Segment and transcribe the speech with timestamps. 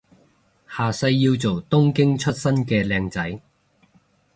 [0.67, 3.39] 下世要做東京出身嘅靚仔